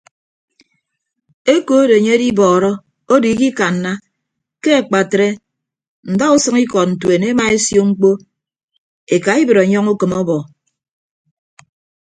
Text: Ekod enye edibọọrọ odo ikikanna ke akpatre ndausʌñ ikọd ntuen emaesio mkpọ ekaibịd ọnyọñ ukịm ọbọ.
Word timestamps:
Ekod 1.55 1.87
enye 1.97 2.11
edibọọrọ 2.17 2.71
odo 3.13 3.27
ikikanna 3.33 3.91
ke 4.63 4.69
akpatre 4.79 5.27
ndausʌñ 6.11 6.55
ikọd 6.65 6.87
ntuen 6.93 7.23
emaesio 7.31 7.81
mkpọ 7.89 8.09
ekaibịd 9.15 9.57
ọnyọñ 9.63 9.85
ukịm 9.93 10.11
ọbọ. 10.21 10.37